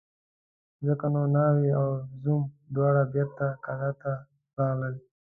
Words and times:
ځکه 0.85 1.05
نو 1.13 1.21
ناوې 1.35 1.69
او 1.81 1.87
زوم 2.21 2.41
دواړه 2.73 3.03
بېرته 3.13 3.45
کلاه 3.65 3.93
ته 4.01 4.11
راغلل. 4.57 4.95